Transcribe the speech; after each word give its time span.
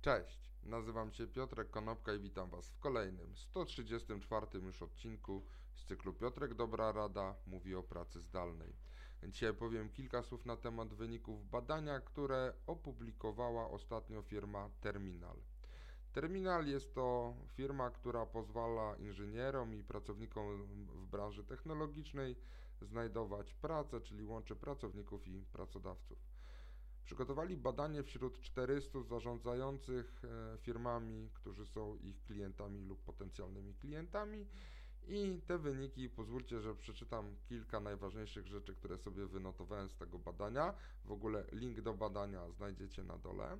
Cześć, 0.00 0.50
nazywam 0.62 1.12
się 1.12 1.26
Piotrek 1.26 1.70
Konopka 1.70 2.14
i 2.14 2.18
witam 2.18 2.50
Was 2.50 2.70
w 2.70 2.78
kolejnym, 2.78 3.36
134 3.36 4.46
już 4.54 4.82
odcinku 4.82 5.44
z 5.74 5.84
cyklu 5.84 6.12
Piotrek 6.12 6.54
Dobra 6.54 6.92
Rada 6.92 7.34
mówi 7.46 7.74
o 7.74 7.82
pracy 7.82 8.20
zdalnej. 8.20 8.76
Dzisiaj 9.22 9.54
powiem 9.54 9.90
kilka 9.90 10.22
słów 10.22 10.46
na 10.46 10.56
temat 10.56 10.94
wyników 10.94 11.50
badania, 11.50 12.00
które 12.00 12.52
opublikowała 12.66 13.70
ostatnio 13.70 14.22
firma 14.22 14.70
Terminal. 14.80 15.36
Terminal 16.12 16.66
jest 16.66 16.94
to 16.94 17.34
firma, 17.46 17.90
która 17.90 18.26
pozwala 18.26 18.96
inżynierom 18.96 19.74
i 19.74 19.84
pracownikom 19.84 20.66
w 20.86 21.06
branży 21.06 21.44
technologicznej 21.44 22.36
znajdować 22.80 23.54
pracę, 23.54 24.00
czyli 24.00 24.24
łączy 24.24 24.56
pracowników 24.56 25.28
i 25.28 25.44
pracodawców. 25.52 26.37
Przygotowali 27.08 27.56
badanie 27.56 28.02
wśród 28.02 28.40
400 28.40 29.02
zarządzających 29.02 30.22
e, 30.24 30.58
firmami, 30.58 31.30
którzy 31.34 31.66
są 31.66 31.96
ich 31.96 32.22
klientami 32.22 32.84
lub 32.84 33.02
potencjalnymi 33.02 33.74
klientami. 33.74 34.46
I 35.06 35.40
te 35.46 35.58
wyniki, 35.58 36.10
pozwólcie, 36.10 36.60
że 36.60 36.74
przeczytam 36.74 37.36
kilka 37.48 37.80
najważniejszych 37.80 38.46
rzeczy, 38.46 38.74
które 38.74 38.98
sobie 38.98 39.26
wynotowałem 39.26 39.90
z 39.90 39.96
tego 39.96 40.18
badania. 40.18 40.74
W 41.04 41.12
ogóle 41.12 41.44
link 41.52 41.80
do 41.80 41.94
badania 41.94 42.50
znajdziecie 42.50 43.02
na 43.02 43.18
dole. 43.18 43.58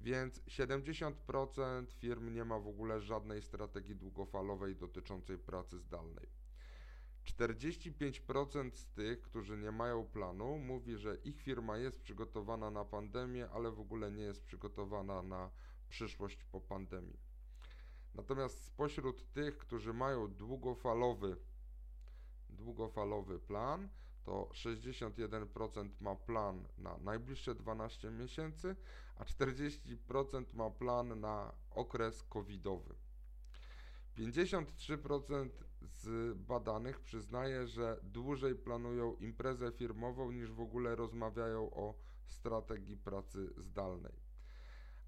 Więc 0.00 0.40
70% 0.40 1.86
firm 1.92 2.34
nie 2.34 2.44
ma 2.44 2.58
w 2.58 2.68
ogóle 2.68 3.00
żadnej 3.00 3.42
strategii 3.42 3.96
długofalowej 3.96 4.76
dotyczącej 4.76 5.38
pracy 5.38 5.78
zdalnej. 5.78 6.26
45% 7.24 8.76
z 8.76 8.86
tych, 8.86 9.22
którzy 9.22 9.58
nie 9.58 9.72
mają 9.72 10.06
planu, 10.06 10.58
mówi, 10.58 10.96
że 10.96 11.16
ich 11.16 11.42
firma 11.42 11.76
jest 11.78 12.00
przygotowana 12.00 12.70
na 12.70 12.84
pandemię, 12.84 13.48
ale 13.50 13.70
w 13.70 13.80
ogóle 13.80 14.12
nie 14.12 14.22
jest 14.22 14.44
przygotowana 14.44 15.22
na 15.22 15.50
przyszłość 15.88 16.44
po 16.44 16.60
pandemii. 16.60 17.20
Natomiast 18.14 18.64
spośród 18.64 19.32
tych, 19.32 19.58
którzy 19.58 19.92
mają 19.92 20.34
długofalowy, 20.34 21.36
długofalowy 22.50 23.38
plan, 23.38 23.88
to 24.24 24.48
61% 24.52 25.88
ma 26.00 26.16
plan 26.16 26.68
na 26.78 26.98
najbliższe 26.98 27.54
12 27.54 28.10
miesięcy, 28.10 28.76
a 29.16 29.24
40% 29.24 30.54
ma 30.54 30.70
plan 30.70 31.20
na 31.20 31.52
okres 31.70 32.22
covidowy. 32.22 32.94
53% 34.18 35.48
z 35.82 36.34
badanych 36.38 37.00
przyznaje, 37.00 37.66
że 37.66 38.00
dłużej 38.02 38.54
planują 38.54 39.16
imprezę 39.16 39.72
firmową 39.72 40.32
niż 40.32 40.52
w 40.52 40.60
ogóle 40.60 40.96
rozmawiają 40.96 41.70
o 41.70 41.94
strategii 42.26 42.96
pracy 42.96 43.50
zdalnej. 43.56 44.12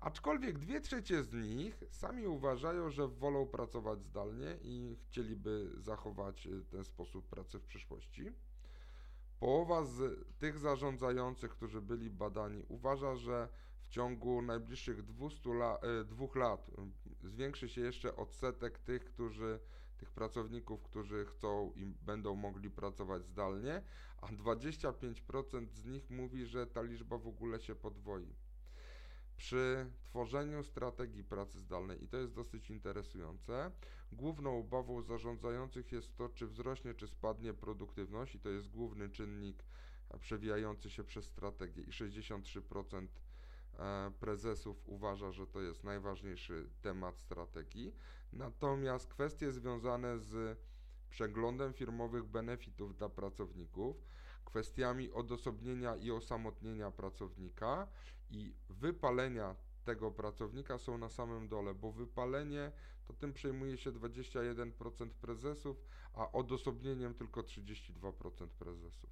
Aczkolwiek 0.00 0.58
dwie 0.58 0.80
trzecie 0.80 1.22
z 1.22 1.32
nich 1.32 1.82
sami 1.90 2.26
uważają, 2.26 2.90
że 2.90 3.08
wolą 3.08 3.46
pracować 3.46 4.02
zdalnie 4.02 4.58
i 4.62 4.96
chcieliby 5.02 5.70
zachować 5.78 6.46
y, 6.46 6.64
ten 6.64 6.84
sposób 6.84 7.28
pracy 7.28 7.58
w 7.58 7.64
przyszłości. 7.64 8.32
Połowa 9.40 9.84
z 9.84 10.26
tych 10.38 10.58
zarządzających, 10.58 11.50
którzy 11.50 11.80
byli 11.80 12.10
badani, 12.10 12.62
uważa, 12.68 13.16
że 13.16 13.48
w 13.84 13.88
ciągu 13.88 14.42
najbliższych 14.42 15.02
200 15.02 15.50
la, 15.50 15.78
e, 15.78 16.04
dwóch 16.04 16.36
lat 16.36 16.70
zwiększy 17.22 17.68
się 17.68 17.80
jeszcze 17.80 18.16
odsetek 18.16 18.78
tych, 18.78 19.04
którzy, 19.04 19.60
tych 19.96 20.10
pracowników, 20.10 20.82
którzy 20.82 21.26
chcą 21.26 21.72
i 21.76 21.86
będą 21.86 22.34
mogli 22.34 22.70
pracować 22.70 23.26
zdalnie, 23.26 23.82
a 24.20 24.26
25% 24.26 25.72
z 25.72 25.84
nich 25.84 26.10
mówi, 26.10 26.46
że 26.46 26.66
ta 26.66 26.82
liczba 26.82 27.18
w 27.18 27.26
ogóle 27.26 27.60
się 27.60 27.74
podwoi. 27.74 28.34
Przy 29.36 29.90
tworzeniu 30.04 30.62
strategii 30.62 31.24
pracy 31.24 31.58
zdalnej, 31.58 32.04
i 32.04 32.08
to 32.08 32.16
jest 32.16 32.32
dosyć 32.32 32.70
interesujące, 32.70 33.70
główną 34.12 34.58
obawą 34.58 35.02
zarządzających 35.02 35.92
jest 35.92 36.16
to, 36.16 36.28
czy 36.28 36.46
wzrośnie, 36.46 36.94
czy 36.94 37.08
spadnie 37.08 37.54
produktywność, 37.54 38.34
i 38.34 38.40
to 38.40 38.48
jest 38.48 38.70
główny 38.70 39.10
czynnik 39.10 39.64
przewijający 40.20 40.90
się 40.90 41.04
przez 41.04 41.24
strategię. 41.24 41.82
I 41.82 41.90
63% 41.90 43.06
e, 43.78 44.12
prezesów 44.20 44.88
uważa, 44.88 45.32
że 45.32 45.46
to 45.46 45.60
jest 45.60 45.84
najważniejszy 45.84 46.68
temat 46.82 47.18
strategii. 47.18 47.94
Natomiast 48.32 49.06
kwestie 49.06 49.52
związane 49.52 50.18
z 50.18 50.58
przeglądem 51.14 51.72
firmowych 51.72 52.24
benefitów 52.24 52.96
dla 52.96 53.08
pracowników, 53.08 53.96
kwestiami 54.44 55.12
odosobnienia 55.12 55.96
i 55.96 56.10
osamotnienia 56.10 56.90
pracownika 56.90 57.86
i 58.30 58.54
wypalenia 58.68 59.56
tego 59.84 60.10
pracownika 60.10 60.78
są 60.78 60.98
na 60.98 61.08
samym 61.08 61.48
dole, 61.48 61.74
bo 61.74 61.92
wypalenie 61.92 62.72
to 63.04 63.12
tym 63.12 63.32
przejmuje 63.32 63.76
się 63.76 63.92
21% 63.92 65.08
prezesów, 65.08 65.76
a 66.14 66.32
odosobnieniem 66.32 67.14
tylko 67.14 67.40
32% 67.40 68.48
prezesów. 68.48 69.10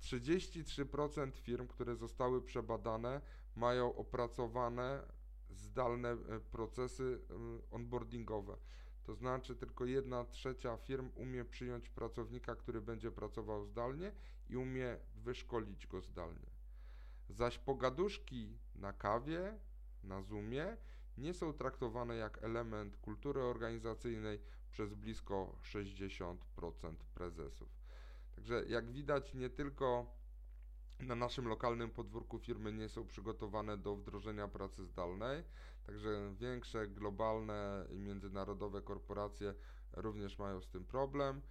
33% 0.00 1.32
firm, 1.32 1.66
które 1.66 1.96
zostały 1.96 2.42
przebadane, 2.42 3.20
mają 3.56 3.94
opracowane 3.94 5.02
zdalne 5.50 6.10
e, 6.10 6.40
procesy 6.40 7.20
e, 7.30 7.34
onboardingowe. 7.70 8.56
To 9.04 9.14
znaczy 9.14 9.56
tylko 9.56 9.84
jedna 9.84 10.24
trzecia 10.24 10.76
firm 10.76 11.10
umie 11.14 11.44
przyjąć 11.44 11.88
pracownika, 11.88 12.56
który 12.56 12.80
będzie 12.80 13.10
pracował 13.10 13.64
zdalnie 13.64 14.12
i 14.50 14.56
umie 14.56 14.98
wyszkolić 15.14 15.86
go 15.86 16.00
zdalnie. 16.00 16.50
Zaś 17.28 17.58
pogaduszki 17.58 18.58
na 18.74 18.92
kawie, 18.92 19.58
na 20.04 20.22
Zoomie 20.22 20.76
nie 21.18 21.34
są 21.34 21.52
traktowane 21.52 22.16
jak 22.16 22.44
element 22.44 22.96
kultury 22.96 23.42
organizacyjnej 23.42 24.40
przez 24.70 24.94
blisko 24.94 25.58
60% 25.62 26.36
prezesów. 27.14 27.68
Także 28.34 28.64
jak 28.64 28.92
widać, 28.92 29.34
nie 29.34 29.50
tylko 29.50 30.06
na 31.06 31.14
naszym 31.14 31.48
lokalnym 31.48 31.90
podwórku 31.90 32.38
firmy 32.38 32.72
nie 32.72 32.88
są 32.88 33.06
przygotowane 33.06 33.76
do 33.76 33.96
wdrożenia 33.96 34.48
pracy 34.48 34.84
zdalnej, 34.86 35.44
także 35.86 36.34
większe 36.38 36.88
globalne 36.88 37.86
i 37.90 37.98
międzynarodowe 37.98 38.82
korporacje 38.82 39.54
również 39.92 40.38
mają 40.38 40.60
z 40.60 40.68
tym 40.68 40.84
problem. 40.84 41.42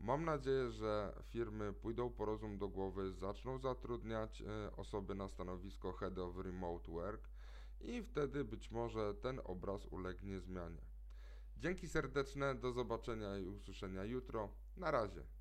Mam 0.00 0.24
nadzieję, 0.24 0.70
że 0.70 1.12
firmy 1.24 1.72
pójdą 1.72 2.10
po 2.10 2.24
rozum 2.24 2.58
do 2.58 2.68
głowy, 2.68 3.12
zaczną 3.12 3.58
zatrudniać 3.58 4.42
e, 4.42 4.76
osoby 4.76 5.14
na 5.14 5.28
stanowisko 5.28 5.92
Head 5.92 6.18
of 6.18 6.36
Remote 6.36 6.92
Work 6.92 7.28
i 7.80 8.02
wtedy 8.02 8.44
być 8.44 8.70
może 8.70 9.14
ten 9.14 9.40
obraz 9.44 9.86
ulegnie 9.86 10.40
zmianie. 10.40 10.80
Dzięki 11.56 11.88
serdeczne, 11.88 12.54
do 12.54 12.72
zobaczenia 12.72 13.38
i 13.38 13.46
usłyszenia 13.46 14.04
jutro. 14.04 14.48
Na 14.76 14.90
razie. 14.90 15.39